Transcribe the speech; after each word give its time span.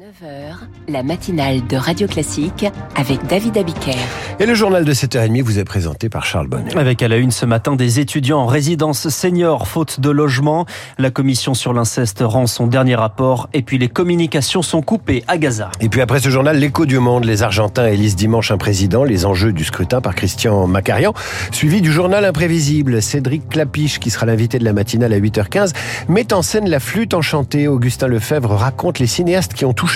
9h, 0.00 0.54
la 0.88 1.02
matinale 1.02 1.66
de 1.66 1.76
Radio 1.76 2.06
Classique 2.06 2.64
avec 2.96 3.26
David 3.26 3.58
Abiker. 3.58 3.98
Et 4.38 4.46
le 4.46 4.54
journal 4.54 4.86
de 4.86 4.94
7h30 4.94 5.42
vous 5.42 5.58
est 5.58 5.64
présenté 5.64 6.08
par 6.08 6.24
Charles 6.24 6.48
Bonnet. 6.48 6.74
Avec 6.74 7.02
à 7.02 7.08
la 7.08 7.18
une 7.18 7.30
ce 7.30 7.44
matin 7.44 7.76
des 7.76 8.00
étudiants 8.00 8.38
en 8.38 8.46
résidence 8.46 9.10
senior 9.10 9.68
faute 9.68 10.00
de 10.00 10.08
logement. 10.08 10.64
La 10.96 11.10
commission 11.10 11.52
sur 11.52 11.74
l'inceste 11.74 12.20
rend 12.22 12.46
son 12.46 12.66
dernier 12.66 12.94
rapport 12.94 13.50
et 13.52 13.60
puis 13.60 13.76
les 13.76 13.88
communications 13.88 14.62
sont 14.62 14.80
coupées 14.80 15.22
à 15.28 15.36
Gaza. 15.36 15.70
Et 15.82 15.90
puis 15.90 16.00
après 16.00 16.20
ce 16.20 16.30
journal, 16.30 16.56
l'écho 16.56 16.86
du 16.86 16.98
monde, 16.98 17.26
les 17.26 17.42
Argentins 17.42 17.86
élisent 17.86 18.16
dimanche 18.16 18.52
un 18.52 18.56
président, 18.56 19.04
les 19.04 19.26
enjeux 19.26 19.52
du 19.52 19.64
scrutin 19.64 20.00
par 20.00 20.14
Christian 20.14 20.66
Macarian, 20.66 21.12
suivi 21.52 21.82
du 21.82 21.92
journal 21.92 22.24
imprévisible. 22.24 23.02
Cédric 23.02 23.50
Clapiche, 23.50 23.98
qui 23.98 24.08
sera 24.08 24.24
l'invité 24.24 24.58
de 24.58 24.64
la 24.64 24.72
matinale 24.72 25.12
à 25.12 25.20
8h15, 25.20 25.74
met 26.08 26.32
en 26.32 26.40
scène 26.40 26.70
la 26.70 26.80
flûte 26.80 27.12
enchantée. 27.12 27.68
Augustin 27.68 28.06
Lefebvre 28.06 28.52
raconte 28.52 28.98
les 28.98 29.06
cinéastes 29.06 29.52
qui 29.52 29.66
ont 29.66 29.74
touché 29.74 29.89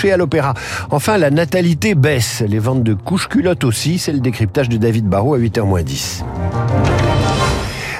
Enfin, 0.91 1.17
la 1.17 1.31
natalité 1.31 1.95
baisse. 1.95 2.43
Les 2.47 2.59
ventes 2.59 2.83
de 2.83 2.93
couches 2.93 3.27
culottes 3.27 3.63
aussi. 3.63 3.97
C'est 3.97 4.13
le 4.13 4.19
décryptage 4.19 4.69
de 4.69 4.77
David 4.77 5.05
Barrault 5.07 5.35
à 5.35 5.39
8h10. 5.39 6.23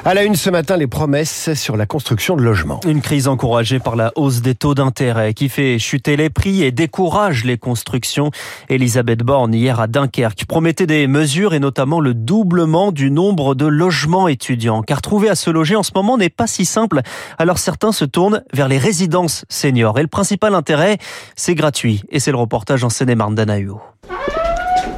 À 0.08 0.14
la 0.14 0.24
une 0.24 0.36
ce 0.36 0.52
matin, 0.52 0.78
les 0.78 0.86
promesses 0.86 1.56
sur 1.56 1.78
la 1.78 1.88
construction 1.88 2.36
de 2.36 2.44
logements. 2.44 2.80
Une 2.86 3.02
crise 3.02 3.28
encouragée 3.28 3.80
par 3.80 3.96
la 3.96 4.12
hausse 4.16 4.44
des 4.44 4.54
taux 4.54 4.76
d'intérêt 4.76 5.34
qui 5.34 5.50
fait 5.50 5.80
chuter 5.80 6.16
les 6.16 6.30
prix 6.30 6.62
et 6.62 6.72
décourage 6.72 7.44
les 7.44 7.58
constructions. 7.58 8.30
Elisabeth 8.70 9.24
Borne, 9.24 9.56
hier 9.56 9.80
à 9.80 9.88
Dunkerque, 9.88 10.46
promettait 10.46 10.86
des 10.86 11.08
mesures 11.08 11.56
et 11.56 11.60
notamment 11.60 12.00
le 12.00 12.14
doublement 12.14 12.92
du 12.92 13.10
nombre 13.10 13.56
de 13.56 13.66
logements 13.66 14.28
étudiants. 14.28 14.84
Car 14.84 15.02
trouver 15.02 15.28
à 15.28 15.34
se 15.34 15.50
loger 15.50 15.76
en 15.76 15.82
ce 15.82 15.92
moment 15.96 16.20
n'est 16.20 16.30
pas 16.30 16.46
si 16.46 16.66
simple. 16.66 17.02
Alors 17.40 17.58
certains 17.58 17.92
se 17.92 18.06
tournent 18.06 18.44
vers 18.54 18.68
les 18.68 18.78
résidences 18.78 19.44
seniors. 19.50 19.98
Et 19.98 20.04
le 20.04 20.08
principal 20.08 20.54
intérêt, 20.54 21.00
c'est 21.36 21.56
gratuit. 21.56 22.04
Et 22.12 22.20
c'est 22.20 22.30
le 22.30 22.38
reportage 22.38 22.84
en 22.84 22.90
Seine-et-Marne. 22.90 23.34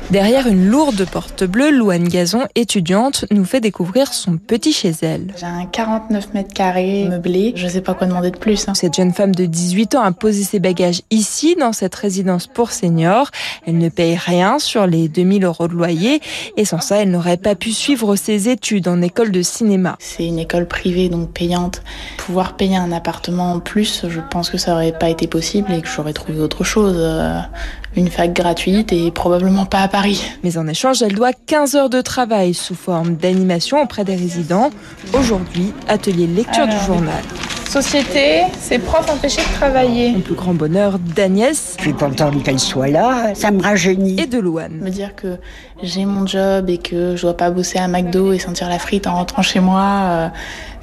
Derrière 0.10 0.48
une 0.48 0.70
lourde 0.70 1.06
porte 1.12 1.44
bleue, 1.44 1.70
Louane 1.70 2.08
Gazon, 2.08 2.46
étudiante, 2.56 3.26
nous 3.30 3.44
fait 3.44 3.60
découvrir 3.60 4.14
son 4.14 4.38
petit 4.38 4.72
chez 4.72 4.94
elle. 5.02 5.34
J'ai 5.38 5.46
un 5.46 5.66
49 5.66 6.34
mètres 6.34 6.54
carrés 6.54 7.08
meublé. 7.10 7.52
Je 7.58 7.68
sais 7.68 7.82
pas 7.82 7.94
quoi 7.94 8.08
demander 8.08 8.32
de 8.32 8.38
plus. 8.38 8.70
Hein. 8.70 8.74
Cette 8.74 8.94
jeune 8.94 9.12
femme 9.12 9.36
de 9.36 9.46
18 9.46 9.96
ans 9.96 10.04
a 10.04 10.14
posé 10.14 10.44
ses 10.44 10.60
bagages 10.60 11.02
ici, 11.12 11.58
dans 11.60 11.74
cette 11.74 11.94
résidence 11.94 12.48
pour 12.48 12.72
seniors. 12.72 13.32
Elle 13.66 13.80
ne 13.80 13.90
paye 13.90 14.16
rien 14.16 14.60
sur 14.60 14.88
les 14.88 15.10
2000 15.10 15.44
euros 15.44 15.68
de 15.68 15.74
loyer. 15.74 16.22
Et 16.56 16.64
sans 16.64 16.80
ça, 16.80 17.02
elle 17.02 17.12
n'aurait 17.12 17.36
pas 17.36 17.56
pu 17.56 17.74
suivre 17.74 18.16
ses 18.16 18.48
études 18.48 18.88
en 18.88 19.02
école 19.02 19.32
de 19.32 19.42
cinéma. 19.42 19.98
C'est 20.00 20.26
une 20.26 20.40
école 20.40 20.70
privée, 20.70 21.10
donc 21.10 21.34
payante. 21.34 21.82
Pouvoir 22.16 22.56
payer 22.56 22.78
un 22.78 22.94
appartement 22.94 23.52
en 23.52 23.60
plus, 23.60 24.06
je 24.08 24.22
pense 24.32 24.50
que 24.50 24.58
ça 24.58 24.72
aurait 24.72 24.98
pas 24.98 25.10
été 25.10 25.28
possible 25.28 25.74
et 25.74 25.82
que 25.82 25.90
j'aurais 25.90 26.14
trouvé 26.14 26.40
autre 26.40 26.64
chose. 26.64 26.96
Euh, 26.98 27.42
une 27.98 28.10
fac 28.10 28.32
gratuite 28.34 28.94
et 28.94 29.12
probablement 29.12 29.66
pas 29.66 29.82
à 29.82 29.88
Paris. 29.88 29.97
Mais 30.44 30.58
en 30.58 30.68
échange, 30.68 31.02
elle 31.02 31.16
doit 31.16 31.34
15 31.34 31.76
heures 31.76 31.90
de 31.90 32.02
travail 32.02 32.54
sous 32.54 32.76
forme 32.76 33.16
d'animation 33.16 33.82
auprès 33.82 34.04
des 34.04 34.16
résidents. 34.16 34.70
Aujourd'hui, 35.14 35.74
atelier 35.88 36.28
lecture 36.28 36.68
du 36.68 36.78
journal. 36.86 37.24
Société, 37.68 38.44
c'est 38.60 38.80
prof 38.80 39.10
empêché 39.10 39.42
de 39.42 39.54
travailler. 39.56 40.12
Mon 40.12 40.22
plus 40.22 40.36
grand 40.36 40.54
bonheur 40.54 41.00
d'Agnès. 41.00 41.76
Je 41.78 41.84
suis 41.84 41.94
contente 41.94 42.42
qu'elle 42.44 42.60
soit 42.60 42.88
là, 42.88 43.36
ça 43.36 43.52
me 43.52 43.62
rajeunit. 43.62 44.20
Et 44.22 44.26
de 44.26 44.40
Louane. 44.40 44.78
Me 44.80 44.90
dire 44.90 45.16
que 45.16 45.38
j'ai 45.84 46.06
mon 46.06 46.26
job 46.26 46.70
et 46.70 46.78
que 46.78 47.16
je 47.16 47.24
dois 47.24 47.36
pas 47.36 47.50
bosser 47.50 47.78
à 47.78 47.88
McDo 47.90 48.32
et 48.32 48.40
sentir 48.40 48.70
la 48.70 48.80
frite 48.80 49.06
en 49.06 49.16
rentrant 49.16 49.42
chez 49.42 49.60
moi, 49.60 49.84
euh, 49.84 50.28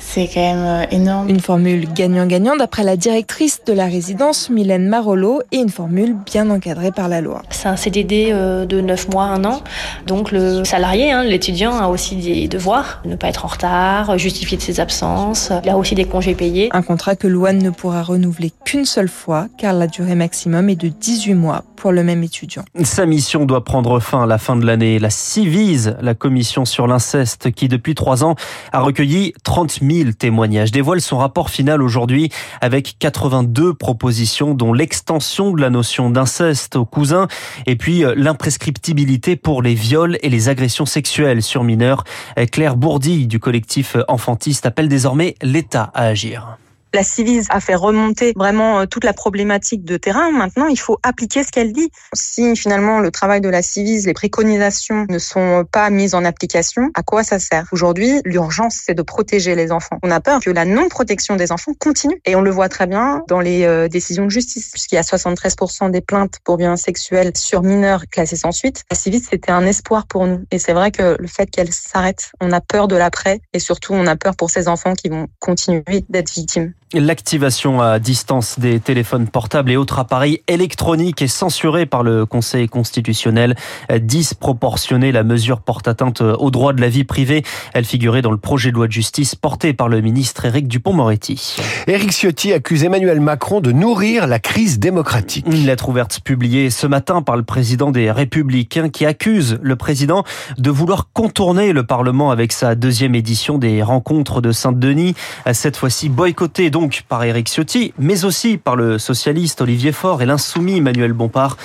c'est 0.06 0.28
quand 0.32 0.40
même 0.40 0.64
euh, 0.64 0.84
énorme. 0.90 1.28
Une 1.28 1.40
formule 1.40 1.88
gagnant-gagnant 1.92 2.56
d'après 2.56 2.84
la 2.84 2.96
directrice 2.96 3.62
de 3.66 3.72
la 3.72 3.86
résidence, 3.86 4.50
Mylène 4.50 4.86
Marolo, 4.88 5.42
et 5.50 5.56
une 5.56 5.70
formule 5.70 6.14
bien 6.26 6.50
encadrée 6.50 6.92
par 6.92 7.08
la 7.08 7.20
loi. 7.20 7.42
C'est 7.50 7.68
un 7.68 7.76
CDD 7.76 8.28
euh, 8.30 8.64
de 8.66 8.80
9 8.80 9.08
mois, 9.08 9.24
1 9.24 9.44
an. 9.44 9.62
Donc 10.06 10.30
le 10.30 10.64
salarié, 10.64 11.10
hein, 11.10 11.24
l'étudiant, 11.24 11.76
a 11.76 11.88
aussi 11.88 12.16
des 12.16 12.48
devoirs. 12.48 13.00
Ne 13.04 13.16
pas 13.16 13.28
être 13.28 13.44
en 13.44 13.48
retard, 13.48 14.16
justifier 14.18 14.56
de 14.56 14.62
ses 14.62 14.78
absences. 14.78 15.50
Il 15.64 15.70
a 15.70 15.76
aussi 15.76 15.94
des 15.94 16.04
congés 16.04 16.34
payés. 16.34 16.68
Un 16.72 16.82
contrat 16.82 17.16
que 17.16 17.26
Louane 17.26 17.58
ne 17.58 17.70
pourra 17.70 18.02
renouveler 18.02 18.52
qu'une 18.64 18.84
seule 18.84 19.08
fois, 19.08 19.46
car 19.58 19.72
la 19.72 19.86
durée 19.86 20.14
maximum 20.14 20.68
est 20.68 20.76
de 20.76 20.88
18 20.88 21.34
mois 21.34 21.64
pour 21.76 21.92
le 21.92 22.04
même 22.04 22.22
étudiant. 22.22 22.64
Sa 22.82 23.04
mission 23.04 23.44
doit 23.46 23.64
prendre 23.64 24.00
fin 24.00 24.22
à 24.22 24.26
la 24.26 24.38
fin 24.38 24.56
de 24.56 24.64
l'année. 24.64 24.98
La 24.98 25.10
CIVISE, 25.10 25.96
la 26.00 26.14
commission 26.14 26.64
sur 26.64 26.86
l'inceste, 26.86 27.50
qui 27.52 27.68
depuis 27.68 27.94
trois 27.94 28.24
ans 28.24 28.36
a 28.72 28.80
recueilli 28.80 29.34
30 29.42 29.80
000 29.82 29.93
témoignages, 30.14 30.72
dévoile 30.72 31.00
son 31.00 31.18
rapport 31.18 31.50
final 31.50 31.82
aujourd'hui 31.82 32.30
avec 32.60 32.96
82 32.98 33.74
propositions, 33.74 34.54
dont 34.54 34.72
l'extension 34.72 35.52
de 35.52 35.60
la 35.60 35.70
notion 35.70 36.10
d'inceste 36.10 36.76
aux 36.76 36.84
cousins 36.84 37.28
et 37.66 37.76
puis 37.76 38.04
euh, 38.04 38.14
l'imprescriptibilité 38.16 39.36
pour 39.36 39.62
les 39.62 39.74
viols 39.74 40.18
et 40.22 40.28
les 40.28 40.48
agressions 40.48 40.86
sexuelles 40.86 41.42
sur 41.42 41.64
mineurs. 41.64 42.04
Claire 42.50 42.76
Bourdi 42.76 43.26
du 43.26 43.38
collectif 43.38 43.96
Enfantiste 44.08 44.66
appelle 44.66 44.88
désormais 44.88 45.36
l'État 45.42 45.90
à 45.94 46.06
agir. 46.06 46.58
La 46.94 47.02
Civise 47.02 47.48
a 47.50 47.58
fait 47.58 47.74
remonter 47.74 48.32
vraiment 48.36 48.78
euh, 48.78 48.86
toute 48.86 49.02
la 49.02 49.12
problématique 49.12 49.84
de 49.84 49.96
terrain. 49.96 50.30
Maintenant, 50.30 50.68
il 50.68 50.78
faut 50.78 50.98
appliquer 51.02 51.42
ce 51.42 51.50
qu'elle 51.50 51.72
dit. 51.72 51.90
Si 52.12 52.54
finalement 52.54 53.00
le 53.00 53.10
travail 53.10 53.40
de 53.40 53.48
la 53.48 53.62
Civise, 53.62 54.06
les 54.06 54.12
préconisations 54.14 55.04
ne 55.10 55.18
sont 55.18 55.64
pas 55.72 55.90
mises 55.90 56.14
en 56.14 56.24
application, 56.24 56.92
à 56.94 57.02
quoi 57.02 57.24
ça 57.24 57.40
sert? 57.40 57.66
Aujourd'hui, 57.72 58.20
l'urgence, 58.24 58.80
c'est 58.84 58.94
de 58.94 59.02
protéger 59.02 59.56
les 59.56 59.72
enfants. 59.72 59.98
On 60.04 60.10
a 60.12 60.20
peur 60.20 60.38
que 60.38 60.50
la 60.50 60.64
non-protection 60.64 61.34
des 61.34 61.50
enfants 61.50 61.72
continue. 61.80 62.20
Et 62.26 62.36
on 62.36 62.42
le 62.42 62.52
voit 62.52 62.68
très 62.68 62.86
bien 62.86 63.24
dans 63.26 63.40
les 63.40 63.64
euh, 63.64 63.88
décisions 63.88 64.26
de 64.26 64.30
justice, 64.30 64.70
puisqu'il 64.70 64.94
y 64.94 64.98
a 64.98 65.02
73% 65.02 65.90
des 65.90 66.00
plaintes 66.00 66.38
pour 66.44 66.58
violences 66.58 66.82
sexuelles 66.82 67.32
sur 67.34 67.64
mineurs 67.64 68.04
classées 68.06 68.36
sans 68.36 68.52
suite. 68.52 68.84
La 68.92 68.96
Civise, 68.96 69.26
c'était 69.28 69.50
un 69.50 69.66
espoir 69.66 70.06
pour 70.06 70.28
nous. 70.28 70.44
Et 70.52 70.60
c'est 70.60 70.74
vrai 70.74 70.92
que 70.92 71.16
le 71.18 71.26
fait 71.26 71.50
qu'elle 71.50 71.72
s'arrête, 71.72 72.30
on 72.40 72.52
a 72.52 72.60
peur 72.60 72.86
de 72.86 72.94
l'après. 72.94 73.40
Et 73.52 73.58
surtout, 73.58 73.94
on 73.94 74.06
a 74.06 74.14
peur 74.14 74.36
pour 74.36 74.50
ces 74.50 74.68
enfants 74.68 74.92
qui 74.94 75.08
vont 75.08 75.26
continuer 75.40 76.04
d'être 76.08 76.32
victimes. 76.32 76.72
L'activation 76.94 77.80
à 77.80 77.98
distance 77.98 78.60
des 78.60 78.78
téléphones 78.78 79.26
portables 79.26 79.72
et 79.72 79.76
autres 79.76 79.98
appareils 79.98 80.42
électroniques 80.46 81.22
est 81.22 81.28
censurée 81.28 81.86
par 81.86 82.04
le 82.04 82.24
Conseil 82.24 82.68
constitutionnel. 82.68 83.56
Disproportionnée, 84.00 85.10
la 85.10 85.24
mesure 85.24 85.60
porte 85.60 85.88
atteinte 85.88 86.20
au 86.20 86.52
droit 86.52 86.72
de 86.72 86.80
la 86.80 86.88
vie 86.88 87.02
privée. 87.02 87.42
Elle 87.72 87.84
figurait 87.84 88.22
dans 88.22 88.30
le 88.30 88.36
projet 88.36 88.70
de 88.70 88.76
loi 88.76 88.86
de 88.86 88.92
justice 88.92 89.34
porté 89.34 89.72
par 89.72 89.88
le 89.88 90.00
ministre 90.02 90.44
Éric 90.44 90.68
Dupont-Moretti. 90.68 91.56
Éric 91.88 92.12
Ciotti 92.12 92.52
accuse 92.52 92.84
Emmanuel 92.84 93.18
Macron 93.20 93.60
de 93.60 93.72
nourrir 93.72 94.28
la 94.28 94.38
crise 94.38 94.78
démocratique. 94.78 95.46
Une 95.48 95.66
lettre 95.66 95.88
ouverte 95.88 96.20
publiée 96.20 96.70
ce 96.70 96.86
matin 96.86 97.22
par 97.22 97.36
le 97.36 97.42
président 97.42 97.90
des 97.90 98.12
Républicains 98.12 98.88
qui 98.88 99.04
accuse 99.04 99.58
le 99.62 99.74
président 99.74 100.22
de 100.58 100.70
vouloir 100.70 101.08
contourner 101.12 101.72
le 101.72 101.84
Parlement 101.84 102.30
avec 102.30 102.52
sa 102.52 102.76
deuxième 102.76 103.16
édition 103.16 103.58
des 103.58 103.82
rencontres 103.82 104.40
de 104.40 104.52
Saint-Denis. 104.52 105.16
Cette 105.52 105.76
fois-ci 105.76 106.08
boycottée 106.08 106.70
donc 106.70 106.83
par 107.08 107.24
Éric 107.24 107.48
Ciotti, 107.48 107.94
mais 107.98 108.24
aussi 108.24 108.58
par 108.58 108.76
le 108.76 108.98
socialiste 108.98 109.60
Olivier 109.60 109.92
Faure 109.92 110.22
et 110.22 110.26
l'insoumis 110.26 110.76
Emmanuel 110.78 111.12
Bompard. 111.12 111.56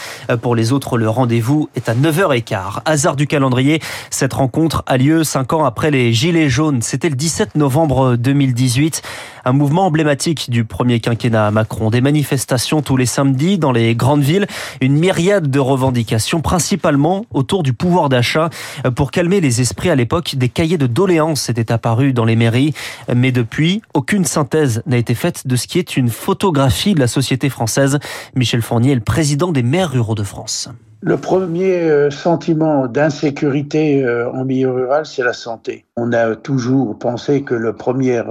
Pour 0.41 0.55
les 0.55 0.71
autres, 0.71 0.97
le 0.97 1.09
rendez-vous 1.09 1.69
est 1.75 1.89
à 1.89 1.95
9h15. 1.95 2.79
Hasard 2.85 3.15
du 3.15 3.27
calendrier, 3.27 3.81
cette 4.09 4.33
rencontre 4.33 4.83
a 4.87 4.97
lieu 4.97 5.23
cinq 5.23 5.53
ans 5.53 5.65
après 5.65 5.91
les 5.91 6.13
Gilets 6.13 6.49
jaunes. 6.49 6.81
C'était 6.81 7.09
le 7.09 7.15
17 7.15 7.55
novembre 7.55 8.15
2018. 8.15 9.01
Un 9.45 9.53
mouvement 9.53 9.85
emblématique 9.85 10.49
du 10.49 10.65
premier 10.65 10.99
quinquennat 10.99 11.47
à 11.47 11.51
Macron. 11.51 11.89
Des 11.89 12.01
manifestations 12.01 12.81
tous 12.81 12.97
les 12.97 13.05
samedis 13.05 13.57
dans 13.57 13.71
les 13.71 13.95
grandes 13.95 14.21
villes. 14.21 14.47
Une 14.81 14.97
myriade 14.97 15.49
de 15.49 15.59
revendications, 15.59 16.41
principalement 16.41 17.25
autour 17.31 17.63
du 17.63 17.73
pouvoir 17.73 18.09
d'achat. 18.09 18.49
Pour 18.95 19.11
calmer 19.11 19.41
les 19.41 19.61
esprits 19.61 19.89
à 19.89 19.95
l'époque, 19.95 20.35
des 20.35 20.49
cahiers 20.49 20.77
de 20.77 20.87
doléances 20.87 21.49
étaient 21.49 21.71
apparus 21.71 22.13
dans 22.13 22.25
les 22.25 22.35
mairies. 22.35 22.73
Mais 23.13 23.31
depuis, 23.31 23.81
aucune 23.93 24.25
synthèse 24.25 24.83
n'a 24.85 24.97
été 24.97 25.08
faite 25.15 25.47
de 25.47 25.55
ce 25.55 25.67
qui 25.67 25.79
est 25.79 25.97
une 25.97 26.09
photographie 26.09 26.93
de 26.93 26.99
la 26.99 27.07
société 27.07 27.49
française. 27.49 27.99
Michel 28.35 28.61
Fournier 28.61 28.91
est 28.91 28.95
le 28.95 29.01
président 29.01 29.51
des 29.51 29.63
maires 29.63 29.91
ruraux 29.91 30.15
de 30.15 30.23
France. 30.23 30.69
Le 31.01 31.15
premier 31.15 32.09
sentiment 32.11 32.87
d'insécurité 32.87 34.05
en 34.33 34.43
milieu 34.43 34.69
rural, 34.69 35.05
c'est 35.05 35.23
la 35.23 35.31
santé. 35.31 35.85
On 35.95 36.11
a 36.11 36.35
toujours 36.35 36.99
pensé 36.99 37.43
que 37.43 37.55
le 37.55 37.71
premier 37.71 38.21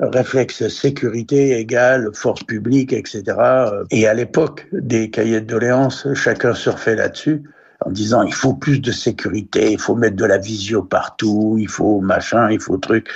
réflexe 0.00 0.68
sécurité 0.68 1.58
égale 1.58 2.10
force 2.14 2.42
publique, 2.44 2.92
etc. 2.92 3.24
Et 3.90 4.06
à 4.06 4.14
l'époque 4.14 4.66
des 4.72 5.10
cahiers 5.10 5.40
de 5.40 5.46
doléances, 5.46 6.06
chacun 6.14 6.54
surfait 6.54 6.96
là-dessus 6.96 7.42
en 7.84 7.90
disant 7.90 8.22
il 8.22 8.34
faut 8.34 8.54
plus 8.54 8.80
de 8.80 8.92
sécurité, 8.92 9.72
il 9.72 9.78
faut 9.78 9.94
mettre 9.94 10.16
de 10.16 10.24
la 10.24 10.38
visio 10.38 10.82
partout, 10.82 11.56
il 11.58 11.68
faut 11.68 12.00
machin, 12.00 12.50
il 12.50 12.60
faut 12.60 12.76
truc. 12.76 13.08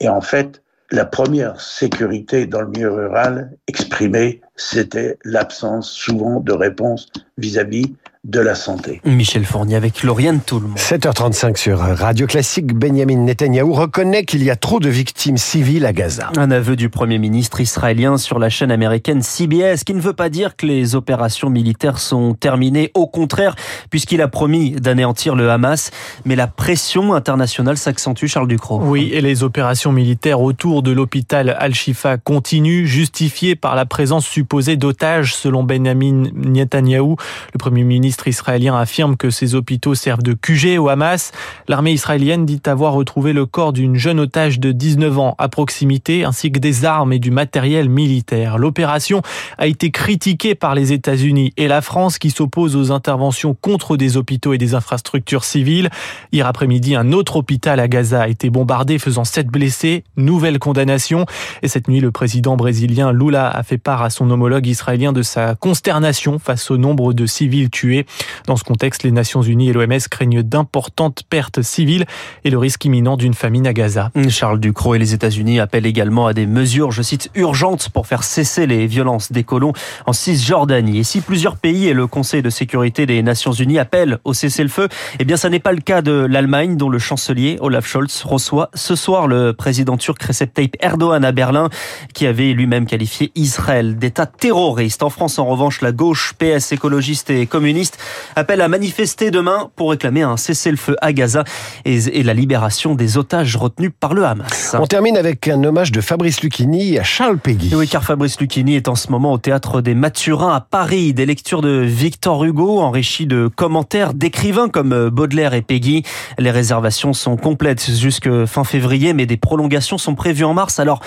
Et 0.00 0.08
en 0.08 0.20
fait, 0.20 0.62
la 0.90 1.04
première 1.04 1.60
sécurité 1.60 2.46
dans 2.46 2.60
le 2.60 2.68
milieu 2.68 2.92
rural 2.92 3.56
exprimée, 3.66 4.40
c'était 4.56 5.18
l'absence 5.24 5.90
souvent 5.90 6.40
de 6.40 6.52
réponse 6.52 7.08
vis-à-vis 7.38 7.94
de 8.24 8.40
la 8.40 8.54
santé. 8.54 9.02
Michel 9.04 9.44
Fournier 9.44 9.76
avec 9.76 10.02
Lauriane 10.02 10.40
Toulmont. 10.40 10.76
7h35 10.76 11.56
sur 11.56 11.78
Radio 11.78 12.26
Classique, 12.26 12.74
Benjamin 12.74 13.18
Netanyahou 13.18 13.74
reconnaît 13.74 14.24
qu'il 14.24 14.42
y 14.42 14.50
a 14.50 14.56
trop 14.56 14.80
de 14.80 14.88
victimes 14.88 15.36
civiles 15.36 15.84
à 15.84 15.92
Gaza. 15.92 16.30
Un 16.38 16.50
aveu 16.50 16.74
du 16.74 16.88
Premier 16.88 17.18
ministre 17.18 17.60
israélien 17.60 18.16
sur 18.16 18.38
la 18.38 18.48
chaîne 18.48 18.70
américaine 18.70 19.20
CBS, 19.20 19.84
qui 19.84 19.92
ne 19.92 20.00
veut 20.00 20.14
pas 20.14 20.30
dire 20.30 20.56
que 20.56 20.64
les 20.64 20.94
opérations 20.94 21.50
militaires 21.50 21.98
sont 21.98 22.32
terminées, 22.32 22.90
au 22.94 23.06
contraire, 23.06 23.56
puisqu'il 23.90 24.22
a 24.22 24.28
promis 24.28 24.70
d'anéantir 24.70 25.34
le 25.34 25.50
Hamas. 25.50 25.90
Mais 26.24 26.34
la 26.34 26.46
pression 26.46 27.12
internationale 27.12 27.76
s'accentue, 27.76 28.26
Charles 28.26 28.48
Ducrot. 28.48 28.80
Oui, 28.82 29.10
et 29.12 29.20
les 29.20 29.42
opérations 29.42 29.92
militaires 29.92 30.40
autour 30.40 30.82
de 30.82 30.92
l'hôpital 30.92 31.54
Al-Shifa 31.58 32.16
continuent, 32.16 32.86
justifiées 32.86 33.54
par 33.54 33.74
la 33.74 33.84
présence 33.84 34.26
supposée 34.26 34.78
d'otages, 34.78 35.34
selon 35.34 35.62
Benjamin 35.62 36.30
Netanyahou. 36.34 37.16
Le 37.52 37.58
Premier 37.58 37.84
ministre 37.84 38.13
israélien 38.26 38.76
affirme 38.76 39.16
que 39.16 39.30
ces 39.30 39.54
hôpitaux 39.54 39.94
servent 39.94 40.22
de 40.22 40.34
QG 40.34 40.78
au 40.78 40.88
Hamas. 40.88 41.32
L'armée 41.68 41.92
israélienne 41.92 42.46
dit 42.46 42.60
avoir 42.66 42.92
retrouvé 42.92 43.32
le 43.32 43.46
corps 43.46 43.72
d'une 43.72 43.96
jeune 43.96 44.20
otage 44.20 44.60
de 44.60 44.72
19 44.72 45.18
ans 45.18 45.34
à 45.38 45.48
proximité, 45.48 46.24
ainsi 46.24 46.50
que 46.50 46.58
des 46.58 46.84
armes 46.84 47.12
et 47.12 47.18
du 47.18 47.30
matériel 47.30 47.88
militaire. 47.88 48.58
L'opération 48.58 49.22
a 49.58 49.66
été 49.66 49.90
critiquée 49.90 50.54
par 50.54 50.74
les 50.74 50.92
États-Unis 50.92 51.52
et 51.56 51.68
la 51.68 51.80
France 51.80 52.18
qui 52.18 52.30
s'opposent 52.30 52.76
aux 52.76 52.92
interventions 52.92 53.54
contre 53.54 53.96
des 53.96 54.16
hôpitaux 54.16 54.52
et 54.52 54.58
des 54.58 54.74
infrastructures 54.74 55.44
civiles. 55.44 55.90
Hier 56.32 56.46
après-midi, 56.46 56.94
un 56.94 57.12
autre 57.12 57.36
hôpital 57.36 57.80
à 57.80 57.88
Gaza 57.88 58.22
a 58.22 58.28
été 58.28 58.50
bombardé, 58.50 58.98
faisant 58.98 59.24
sept 59.24 59.46
blessés. 59.46 60.04
Nouvelle 60.16 60.58
condamnation. 60.58 61.26
Et 61.62 61.68
cette 61.68 61.88
nuit, 61.88 62.00
le 62.00 62.10
président 62.10 62.56
brésilien 62.56 63.12
Lula 63.12 63.48
a 63.48 63.62
fait 63.62 63.78
part 63.78 64.02
à 64.02 64.10
son 64.10 64.30
homologue 64.30 64.66
israélien 64.66 65.12
de 65.12 65.22
sa 65.22 65.54
consternation 65.54 66.38
face 66.38 66.70
au 66.70 66.76
nombre 66.76 67.12
de 67.12 67.26
civils 67.26 67.70
tués. 67.70 68.03
Dans 68.46 68.56
ce 68.56 68.64
contexte, 68.64 69.02
les 69.02 69.12
Nations 69.12 69.42
Unies 69.42 69.70
et 69.70 69.72
l'OMS 69.72 69.98
craignent 70.10 70.42
d'importantes 70.42 71.22
pertes 71.28 71.62
civiles 71.62 72.06
et 72.44 72.50
le 72.50 72.58
risque 72.58 72.84
imminent 72.84 73.16
d'une 73.16 73.34
famine 73.34 73.66
à 73.66 73.72
Gaza. 73.72 74.10
Charles 74.28 74.60
Ducrot 74.60 74.94
et 74.94 74.98
les 74.98 75.14
États-Unis 75.14 75.60
appellent 75.60 75.86
également 75.86 76.26
à 76.26 76.32
des 76.32 76.46
mesures, 76.46 76.90
je 76.92 77.02
cite, 77.02 77.30
urgentes 77.34 77.88
pour 77.90 78.06
faire 78.06 78.24
cesser 78.24 78.66
les 78.66 78.86
violences 78.86 79.32
des 79.32 79.44
colons 79.44 79.72
en 80.06 80.12
Cisjordanie. 80.12 80.98
Et 80.98 81.04
si 81.04 81.20
plusieurs 81.20 81.56
pays 81.56 81.88
et 81.88 81.94
le 81.94 82.06
Conseil 82.06 82.42
de 82.42 82.50
sécurité 82.50 83.06
des 83.06 83.22
Nations 83.22 83.52
Unies 83.52 83.78
appellent 83.78 84.18
au 84.24 84.34
cessez-le-feu, 84.34 84.88
eh 85.18 85.24
bien, 85.24 85.36
ça 85.36 85.48
n'est 85.48 85.60
pas 85.60 85.72
le 85.72 85.80
cas 85.80 86.02
de 86.02 86.12
l'Allemagne, 86.12 86.76
dont 86.76 86.88
le 86.88 86.98
chancelier 86.98 87.56
Olaf 87.60 87.86
Scholz 87.86 88.22
reçoit 88.24 88.70
ce 88.74 88.94
soir 88.94 89.26
le 89.26 89.52
président 89.52 89.96
turc 89.96 90.22
Recep 90.22 90.52
Tayyip 90.52 90.76
Erdogan 90.80 91.24
à 91.24 91.32
Berlin, 91.32 91.68
qui 92.12 92.26
avait 92.26 92.52
lui-même 92.52 92.86
qualifié 92.86 93.32
Israël 93.34 93.96
d'État 93.96 94.26
terroriste. 94.26 95.02
En 95.02 95.10
France, 95.10 95.38
en 95.38 95.46
revanche, 95.46 95.80
la 95.80 95.92
gauche, 95.92 96.34
PS, 96.38 96.72
écologiste 96.72 97.30
et 97.30 97.46
communiste 97.46 97.93
appelle 98.36 98.60
à 98.60 98.68
manifester 98.68 99.30
demain 99.30 99.70
pour 99.76 99.90
réclamer 99.90 100.22
un 100.22 100.36
cessez-le-feu 100.36 100.96
à 101.00 101.12
Gaza 101.12 101.44
et, 101.84 102.22
la 102.22 102.34
libération 102.34 102.94
des 102.94 103.18
otages 103.18 103.56
retenus 103.56 103.90
par 103.98 104.14
le 104.14 104.24
Hamas. 104.24 104.74
On 104.78 104.86
termine 104.86 105.16
avec 105.16 105.48
un 105.48 105.62
hommage 105.62 105.92
de 105.92 106.00
Fabrice 106.00 106.42
Lucchini 106.42 106.98
à 106.98 107.02
Charles 107.02 107.38
Péguy. 107.38 107.74
Oui, 107.74 107.88
car 107.88 108.04
Fabrice 108.04 108.40
Lucchini 108.40 108.76
est 108.76 108.88
en 108.88 108.94
ce 108.94 109.10
moment 109.10 109.32
au 109.32 109.38
théâtre 109.38 109.80
des 109.80 109.94
Mathurins 109.94 110.54
à 110.54 110.60
Paris. 110.60 111.12
Des 111.12 111.26
lectures 111.26 111.62
de 111.62 111.80
Victor 111.80 112.44
Hugo 112.44 112.80
enrichies 112.80 113.26
de 113.26 113.48
commentaires 113.54 114.14
d'écrivains 114.14 114.68
comme 114.68 115.10
Baudelaire 115.10 115.54
et 115.54 115.62
Péguy. 115.62 116.02
Les 116.38 116.50
réservations 116.50 117.12
sont 117.12 117.36
complètes 117.36 117.90
jusque 117.90 118.44
fin 118.46 118.64
février, 118.64 119.12
mais 119.12 119.26
des 119.26 119.36
prolongations 119.36 119.98
sont 119.98 120.14
prévues 120.14 120.44
en 120.44 120.54
mars. 120.54 120.78
Alors, 120.78 121.00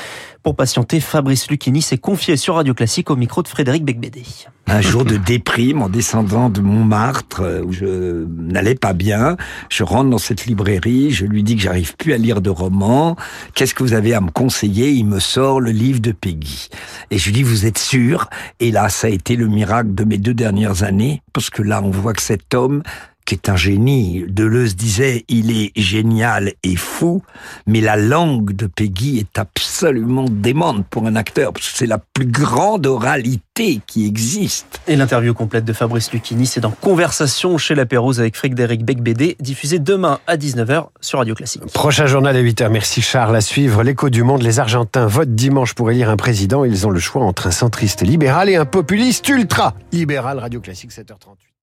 pour 0.43 0.55
patienter, 0.55 0.99
Fabrice 0.99 1.49
Lucchini 1.49 1.81
s'est 1.81 1.97
confié 1.97 2.37
sur 2.37 2.55
Radio 2.55 2.73
Classique 2.73 3.09
au 3.09 3.15
micro 3.15 3.43
de 3.43 3.47
Frédéric 3.47 3.83
Becbédé. 3.83 4.23
Un 4.69 4.81
jour 4.81 5.05
de 5.05 5.15
déprime 5.15 5.81
en 5.81 5.87
descendant 5.87 6.49
de 6.49 6.59
Montmartre 6.59 7.39
euh, 7.41 7.63
où 7.63 7.71
je 7.71 8.25
n'allais 8.25 8.75
pas 8.75 8.91
bien, 8.91 9.37
je 9.69 9.83
rentre 9.83 10.09
dans 10.09 10.17
cette 10.17 10.45
librairie, 10.45 11.11
je 11.11 11.25
lui 11.25 11.41
dis 11.41 11.55
que 11.55 11.61
j'arrive 11.61 11.95
plus 11.95 12.11
à 12.11 12.17
lire 12.17 12.41
de 12.41 12.49
romans. 12.49 13.15
Qu'est-ce 13.53 13.73
que 13.73 13.81
vous 13.81 13.93
avez 13.93 14.13
à 14.13 14.19
me 14.19 14.29
conseiller? 14.29 14.91
Il 14.91 15.05
me 15.05 15.19
sort 15.19 15.61
le 15.61 15.71
livre 15.71 16.01
de 16.01 16.11
Peggy. 16.11 16.67
Et 17.11 17.17
je 17.17 17.27
lui 17.27 17.31
dis 17.31 17.43
vous 17.43 17.65
êtes 17.65 17.77
sûr? 17.77 18.29
Et 18.59 18.71
là, 18.71 18.89
ça 18.89 19.07
a 19.07 19.09
été 19.09 19.37
le 19.37 19.47
miracle 19.47 19.95
de 19.95 20.03
mes 20.03 20.17
deux 20.17 20.33
dernières 20.33 20.83
années 20.83 21.21
parce 21.31 21.49
que 21.49 21.61
là, 21.61 21.81
on 21.81 21.89
voit 21.89 22.13
que 22.13 22.21
cet 22.21 22.53
homme 22.53 22.83
qui 23.27 23.35
est 23.35 23.49
un 23.49 23.57
génie. 23.57 24.23
Deleuze 24.27 24.75
disait, 24.77 25.25
il 25.27 25.51
est 25.51 25.71
génial 25.75 26.53
et 26.63 26.77
fou, 26.77 27.21
mais 27.67 27.81
la 27.81 27.97
langue 27.97 28.53
de 28.53 28.67
Peggy 28.67 29.19
est 29.19 29.37
absolument 29.37 30.25
démente 30.29 30.87
pour 30.87 31.05
un 31.05 31.15
acteur, 31.17 31.51
parce 31.51 31.69
que 31.69 31.77
c'est 31.77 31.85
la 31.85 31.97
plus 31.97 32.25
grande 32.25 32.87
oralité 32.87 33.81
qui 33.85 34.07
existe. 34.07 34.79
Et 34.87 34.95
l'interview 34.95 35.33
complète 35.33 35.65
de 35.65 35.73
Fabrice 35.73 36.11
Lucchini, 36.13 36.45
c'est 36.45 36.61
dans 36.61 36.71
Conversation 36.71 37.57
chez 37.57 37.75
La 37.75 37.85
Pérouse 37.85 38.21
avec 38.21 38.37
Frédéric 38.37 38.85
Becbédé, 38.85 39.35
diffusé 39.41 39.79
demain 39.79 40.19
à 40.25 40.37
19h 40.37 40.87
sur 41.01 41.19
Radio 41.19 41.35
Classique. 41.35 41.65
Prochain 41.73 42.05
journal 42.05 42.35
à 42.35 42.41
8h. 42.41 42.69
Merci 42.69 43.01
Charles. 43.01 43.35
À 43.35 43.41
suivre 43.41 43.83
l'écho 43.83 44.09
du 44.09 44.23
monde. 44.23 44.41
Les 44.41 44.59
Argentins 44.59 45.05
votent 45.05 45.35
dimanche 45.35 45.73
pour 45.73 45.91
élire 45.91 46.09
un 46.09 46.17
président. 46.17 46.63
Ils 46.63 46.87
ont 46.87 46.91
le 46.91 46.99
choix 46.99 47.23
entre 47.23 47.47
un 47.47 47.51
centriste 47.51 48.03
libéral 48.03 48.49
et 48.49 48.55
un 48.55 48.65
populiste 48.65 49.27
ultra 49.27 49.73
libéral. 49.91 50.39
Radio 50.39 50.61
Classique 50.61 50.91
7h38. 50.91 51.46